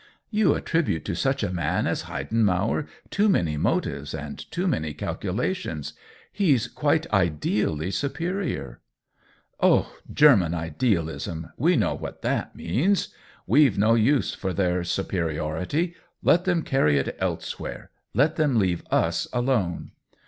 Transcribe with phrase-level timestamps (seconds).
[0.31, 4.95] "You attribute to such a man as Heiden mauer too many motives and too many
[4.95, 5.93] cal culations.
[6.31, 8.79] He's quite ideally superior!"
[9.59, 13.09] 138 COLLABORATION "Oh, German idealism— we know what that means!
[13.45, 15.93] We've no use for their supe riority;
[16.23, 19.91] let them carry it elsewhere— let them leave us alone.